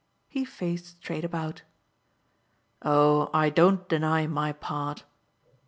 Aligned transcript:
He 0.27 0.45
faced 0.45 0.87
straight 0.99 1.23
about. 1.23 1.61
"Oh 2.81 3.29
I 3.35 3.51
don't 3.51 3.87
deny 3.87 4.25
my 4.25 4.51
part." 4.51 5.03